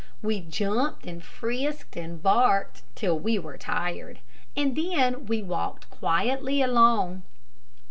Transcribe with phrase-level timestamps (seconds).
[0.23, 4.19] We jumped, and frisked, and barked, till we were tired;
[4.57, 7.21] and then we walked quietly along.